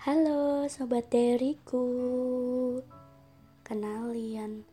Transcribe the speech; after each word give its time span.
Halo 0.00 0.64
sobat 0.72 1.12
deriku. 1.12 1.84
Kenalian 3.60 4.64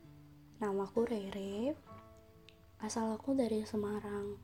Namaku 0.64 1.04
Rere. 1.04 1.76
Asal 2.80 3.12
aku 3.12 3.36
dari 3.36 3.60
Semarang. 3.68 4.40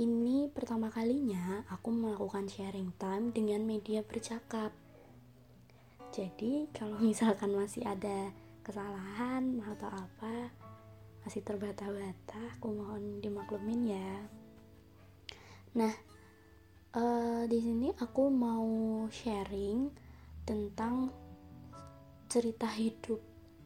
Ini 0.00 0.48
pertama 0.56 0.88
kalinya 0.88 1.68
aku 1.68 1.92
melakukan 1.92 2.48
sharing 2.48 2.96
time 2.96 3.28
dengan 3.28 3.60
media 3.68 4.00
bercakap. 4.00 4.72
Jadi 6.16 6.72
kalau 6.72 6.96
misalkan 7.04 7.52
masih 7.52 7.84
ada 7.84 8.32
kesalahan 8.64 9.60
atau 9.68 10.00
apa 10.00 10.48
Masih 11.28 11.44
terbata-bata 11.44 12.56
aku 12.56 12.72
mohon 12.72 13.20
dimaklumin 13.20 13.84
ya. 13.84 14.12
Nah 15.76 15.92
uh, 16.94 17.42
di 17.46 17.58
sini 17.62 17.88
aku 17.94 18.30
mau 18.30 19.06
sharing 19.10 19.90
tentang 20.42 21.10
cerita 22.30 22.66
hidup 22.70 23.18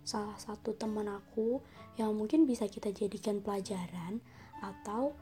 salah 0.04 0.36
satu 0.36 0.76
teman 0.76 1.08
aku 1.08 1.64
yang 1.96 2.12
mungkin 2.12 2.44
bisa 2.44 2.68
kita 2.68 2.92
jadikan 2.92 3.40
pelajaran 3.40 4.20
atau 4.60 5.16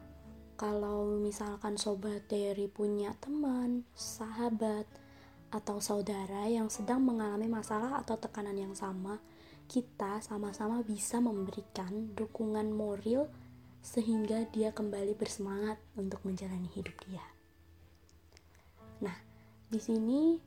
kalau 0.58 1.18
misalkan 1.18 1.74
sobat 1.74 2.30
dari 2.30 2.70
punya 2.70 3.14
teman, 3.18 3.82
sahabat, 3.98 4.86
atau 5.52 5.82
saudara 5.82 6.46
yang 6.46 6.70
sedang 6.70 7.02
mengalami 7.02 7.50
masalah 7.50 7.98
atau 7.98 8.14
tekanan 8.14 8.54
yang 8.54 8.72
sama, 8.72 9.18
kita 9.66 10.22
sama-sama 10.22 10.80
bisa 10.86 11.18
memberikan 11.18 12.14
dukungan 12.14 12.70
moral 12.70 13.26
sehingga 13.82 14.46
dia 14.54 14.70
kembali 14.70 15.18
bersemangat 15.18 15.82
untuk 15.98 16.22
menjalani 16.22 16.70
hidup 16.72 16.94
dia. 17.10 17.41
Nah, 19.02 19.18
di 19.66 19.82
sini 19.82 20.38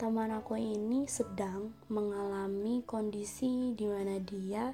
teman 0.00 0.32
aku 0.32 0.56
ini 0.56 1.04
sedang 1.04 1.72
mengalami 1.92 2.80
kondisi 2.84 3.72
di 3.76 3.84
mana 3.84 4.16
dia 4.20 4.72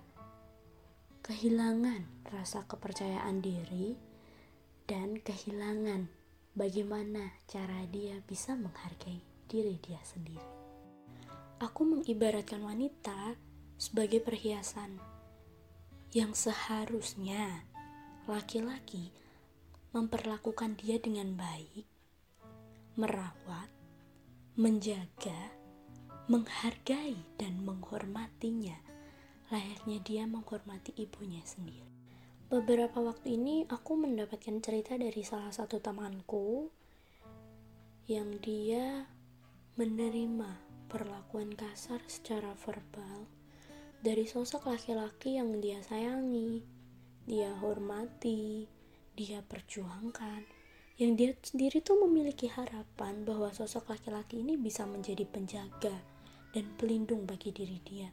kehilangan 1.22 2.26
rasa 2.30 2.66
kepercayaan 2.66 3.38
diri 3.38 3.94
dan 4.86 5.18
kehilangan 5.22 6.10
bagaimana 6.58 7.30
cara 7.46 7.86
dia 7.90 8.18
bisa 8.26 8.58
menghargai 8.58 9.22
diri 9.46 9.78
dia 9.78 10.02
sendiri. 10.02 10.42
Aku 11.62 11.86
mengibaratkan 11.86 12.58
wanita 12.58 13.38
sebagai 13.78 14.18
perhiasan 14.18 14.98
yang 16.10 16.34
seharusnya 16.34 17.66
laki-laki 18.26 19.14
memperlakukan 19.94 20.74
dia 20.78 20.98
dengan 20.98 21.38
baik 21.38 21.91
merawat, 22.96 23.70
menjaga, 24.54 25.52
menghargai, 26.28 27.16
dan 27.40 27.64
menghormatinya, 27.64 28.76
layaknya 29.48 29.98
dia 30.04 30.24
menghormati 30.28 30.92
ibunya 31.00 31.40
sendiri. 31.44 31.88
Beberapa 32.52 33.00
waktu 33.00 33.40
ini 33.40 33.64
aku 33.64 33.96
mendapatkan 33.96 34.60
cerita 34.60 35.00
dari 35.00 35.24
salah 35.24 35.48
satu 35.48 35.80
temanku 35.80 36.68
yang 38.04 38.36
dia 38.44 39.08
menerima 39.80 40.60
perlakuan 40.92 41.56
kasar 41.56 42.04
secara 42.04 42.52
verbal 42.60 43.24
dari 44.04 44.28
sosok 44.28 44.68
laki-laki 44.68 45.40
yang 45.40 45.64
dia 45.64 45.80
sayangi, 45.80 46.60
dia 47.24 47.56
hormati, 47.56 48.68
dia 49.16 49.40
perjuangkan, 49.40 50.44
yang 51.00 51.16
dia 51.16 51.32
sendiri 51.40 51.80
tuh 51.80 51.96
memiliki 52.04 52.52
harapan 52.52 53.24
bahwa 53.24 53.48
sosok 53.56 53.96
laki-laki 53.96 54.44
ini 54.44 54.60
bisa 54.60 54.84
menjadi 54.84 55.24
penjaga 55.24 55.96
dan 56.52 56.68
pelindung 56.76 57.24
bagi 57.24 57.48
diri 57.48 57.80
dia, 57.80 58.12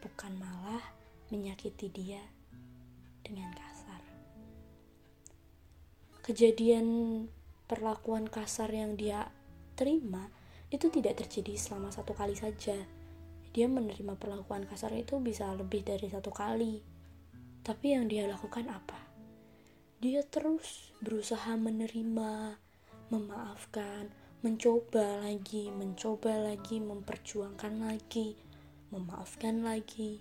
bukan 0.00 0.32
malah 0.40 0.80
menyakiti 1.28 1.92
dia 1.92 2.24
dengan 3.20 3.52
kasar. 3.52 4.00
Kejadian 6.24 6.86
perlakuan 7.68 8.24
kasar 8.30 8.72
yang 8.72 8.96
dia 8.96 9.28
terima 9.76 10.32
itu 10.72 10.88
tidak 10.88 11.20
terjadi 11.20 11.54
selama 11.54 11.92
satu 11.92 12.16
kali 12.16 12.34
saja. 12.34 12.74
Dia 13.52 13.66
menerima 13.68 14.16
perlakuan 14.16 14.64
kasar 14.64 14.96
itu 14.96 15.20
bisa 15.20 15.52
lebih 15.52 15.84
dari 15.84 16.08
satu 16.08 16.32
kali. 16.32 16.80
Tapi 17.62 17.86
yang 17.92 18.08
dia 18.10 18.26
lakukan 18.26 18.66
apa? 18.72 19.05
Dia 19.96 20.20
terus 20.28 20.92
berusaha 21.00 21.56
menerima, 21.56 22.60
memaafkan, 23.08 24.12
mencoba 24.44 25.24
lagi, 25.24 25.72
mencoba 25.72 26.36
lagi, 26.52 26.84
memperjuangkan 26.84 27.80
lagi, 27.80 28.36
memaafkan 28.92 29.64
lagi. 29.64 30.20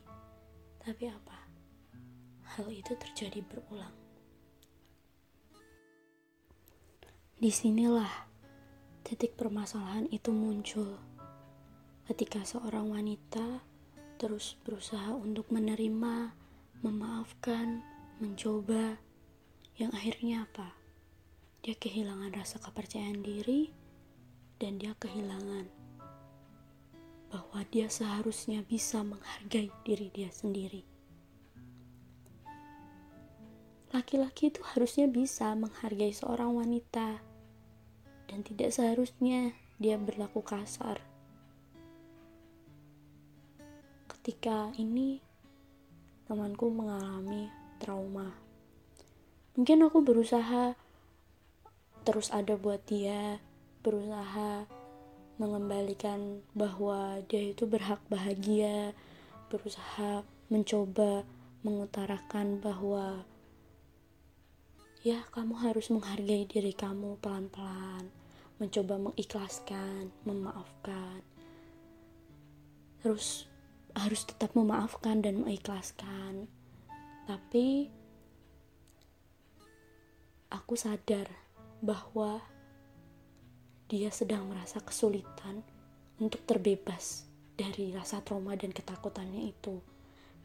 Tapi 0.80 1.04
apa? 1.12 1.38
Hal 2.56 2.72
itu 2.72 2.96
terjadi 2.96 3.44
berulang. 3.44 3.92
Di 7.36 7.52
sinilah 7.52 8.32
titik 9.04 9.36
permasalahan 9.36 10.08
itu 10.08 10.32
muncul 10.32 10.96
ketika 12.08 12.48
seorang 12.48 12.96
wanita 12.96 13.60
terus 14.16 14.56
berusaha 14.64 15.12
untuk 15.12 15.52
menerima, 15.52 16.32
memaafkan, 16.80 17.84
mencoba, 18.24 18.96
yang 19.76 19.92
akhirnya 19.92 20.48
apa? 20.48 20.72
Dia 21.60 21.76
kehilangan 21.76 22.32
rasa 22.32 22.64
kepercayaan 22.64 23.20
diri 23.20 23.76
dan 24.56 24.80
dia 24.80 24.96
kehilangan 24.96 25.68
bahwa 27.28 27.60
dia 27.68 27.92
seharusnya 27.92 28.64
bisa 28.64 29.04
menghargai 29.04 29.68
diri 29.84 30.08
dia 30.16 30.32
sendiri. 30.32 30.88
Laki-laki 33.92 34.48
itu 34.48 34.64
harusnya 34.64 35.12
bisa 35.12 35.52
menghargai 35.60 36.16
seorang 36.16 36.56
wanita 36.56 37.20
dan 38.32 38.40
tidak 38.48 38.72
seharusnya 38.72 39.52
dia 39.76 40.00
berlaku 40.00 40.40
kasar. 40.40 41.04
Ketika 44.08 44.72
ini 44.80 45.20
temanku 46.32 46.72
mengalami 46.72 47.52
trauma 47.84 48.45
mungkin 49.56 49.88
aku 49.88 50.04
berusaha 50.04 50.76
terus 52.06 52.30
ada 52.30 52.60
buat 52.60 52.84
dia 52.86 53.40
berusaha 53.82 54.70
mengembalikan 55.42 56.46
bahwa 56.56 57.20
dia 57.28 57.52
itu 57.52 57.68
berhak 57.68 58.00
bahagia 58.08 58.96
berusaha 59.50 60.24
mencoba 60.48 61.26
mengutarakan 61.66 62.62
bahwa 62.62 63.26
ya 65.02 65.26
kamu 65.34 65.58
harus 65.60 65.90
menghargai 65.90 66.46
diri 66.46 66.72
kamu 66.72 67.18
pelan-pelan 67.20 68.14
mencoba 68.60 68.96
mengikhlaskan 69.12 70.16
memaafkan. 70.24 71.20
Terus 73.04 73.46
harus 73.96 74.24
tetap 74.24 74.56
memaafkan 74.56 75.20
dan 75.22 75.44
mengikhlaskan. 75.44 76.48
Tapi 77.28 77.92
aku 80.66 80.74
sadar 80.74 81.30
bahwa 81.78 82.42
dia 83.86 84.10
sedang 84.10 84.50
merasa 84.50 84.82
kesulitan 84.82 85.62
untuk 86.18 86.42
terbebas 86.42 87.30
dari 87.54 87.94
rasa 87.94 88.26
trauma 88.26 88.58
dan 88.58 88.74
ketakutannya 88.74 89.54
itu. 89.54 89.78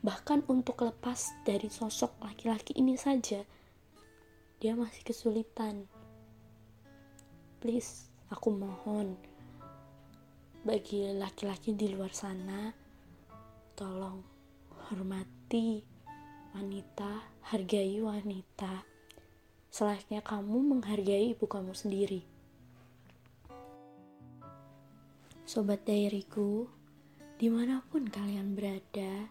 Bahkan 0.04 0.44
untuk 0.52 0.84
lepas 0.84 1.32
dari 1.48 1.72
sosok 1.72 2.20
laki-laki 2.20 2.76
ini 2.76 3.00
saja, 3.00 3.40
dia 4.60 4.76
masih 4.76 5.08
kesulitan. 5.08 5.88
Please, 7.64 8.12
aku 8.28 8.52
mohon 8.52 9.16
bagi 10.68 11.16
laki-laki 11.16 11.72
di 11.72 11.96
luar 11.96 12.12
sana, 12.12 12.68
tolong 13.72 14.20
hormati 14.84 15.80
wanita, 16.52 17.40
hargai 17.56 18.04
wanita 18.04 18.89
selayaknya 19.70 20.18
kamu 20.20 20.66
menghargai 20.66 21.30
ibu 21.30 21.46
kamu 21.46 21.72
sendiri. 21.78 22.26
Sobat 25.46 25.86
dairiku, 25.86 26.66
di 27.38 27.46
mana 27.46 27.82
pun 27.86 28.06
kalian 28.06 28.58
berada, 28.58 29.30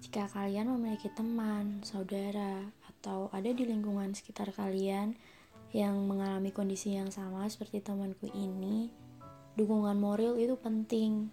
jika 0.00 0.28
kalian 0.32 0.72
memiliki 0.72 1.12
teman, 1.12 1.84
saudara, 1.84 2.64
atau 2.88 3.28
ada 3.32 3.52
di 3.52 3.64
lingkungan 3.68 4.16
sekitar 4.16 4.52
kalian 4.56 5.16
yang 5.76 6.00
mengalami 6.08 6.48
kondisi 6.48 6.96
yang 6.96 7.12
sama 7.12 7.44
seperti 7.48 7.84
temanku 7.84 8.28
ini, 8.32 8.88
dukungan 9.56 10.00
moral 10.00 10.40
itu 10.40 10.56
penting. 10.56 11.28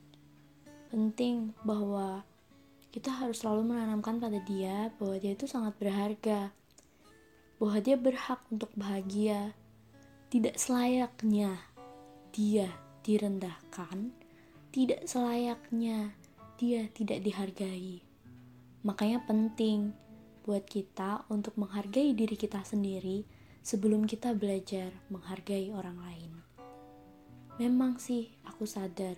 Penting 0.92 1.56
bahwa 1.64 2.24
kita 2.92 3.12
harus 3.12 3.44
selalu 3.44 3.76
menanamkan 3.76 4.20
pada 4.20 4.40
dia 4.44 4.92
bahwa 4.96 5.20
dia 5.20 5.36
itu 5.36 5.48
sangat 5.48 5.76
berharga 5.76 6.56
bahwa 7.60 7.78
dia 7.80 7.96
berhak 7.96 8.42
untuk 8.52 8.72
bahagia. 8.76 9.56
Tidak 10.30 10.58
selayaknya 10.60 11.56
dia 12.36 12.68
direndahkan, 13.06 14.12
tidak 14.76 15.08
selayaknya 15.08 16.12
dia 16.60 16.92
tidak 16.92 17.24
dihargai. 17.24 18.04
Makanya 18.84 19.24
penting 19.24 19.96
buat 20.44 20.68
kita 20.68 21.24
untuk 21.32 21.56
menghargai 21.56 22.12
diri 22.12 22.36
kita 22.36 22.62
sendiri 22.62 23.26
sebelum 23.66 24.06
kita 24.06 24.36
belajar 24.38 24.94
menghargai 25.10 25.74
orang 25.74 25.98
lain. 25.98 26.32
Memang 27.58 27.98
sih 27.98 28.36
aku 28.44 28.68
sadar, 28.68 29.16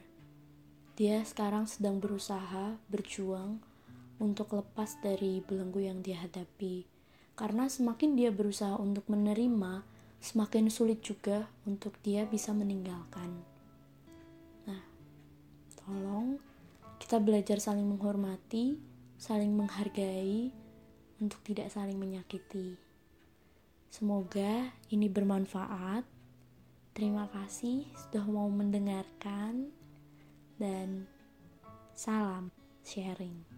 dia 0.94 1.22
sekarang 1.26 1.66
sedang 1.66 1.98
berusaha 1.98 2.78
berjuang 2.90 3.60
untuk 4.18 4.54
lepas 4.58 4.98
dari 5.02 5.42
belenggu 5.42 5.90
yang 5.90 6.00
dia 6.06 6.22
hadapi. 6.22 6.97
Karena 7.38 7.70
semakin 7.70 8.18
dia 8.18 8.34
berusaha 8.34 8.74
untuk 8.82 9.06
menerima, 9.08 9.86
semakin 10.18 10.74
sulit 10.74 11.06
juga 11.06 11.46
untuk 11.70 11.94
dia 12.02 12.26
bisa 12.26 12.50
meninggalkan. 12.52 13.30
Nah, 14.66 14.82
tolong 15.86 16.42
kita 16.98 17.22
belajar 17.22 17.62
saling 17.62 17.86
menghormati, 17.86 18.82
saling 19.22 19.54
menghargai, 19.54 20.50
untuk 21.22 21.40
tidak 21.46 21.70
saling 21.70 22.02
menyakiti. 22.02 22.78
Semoga 23.94 24.74
ini 24.90 25.06
bermanfaat 25.10 26.18
Terima 26.98 27.30
kasih 27.30 27.86
sudah 27.94 28.26
mau 28.26 28.50
mendengarkan 28.50 29.70
dan 30.58 31.06
salam 31.94 32.50
sharing. 32.82 33.57